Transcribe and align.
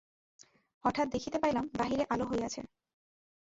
হঠাৎ 0.85 1.07
দেখিতে 1.11 1.37
পাইলাম, 1.39 1.65
বাহিরে 1.73 2.03
আলো 2.09 2.25
হইয়াছে। 2.25 2.61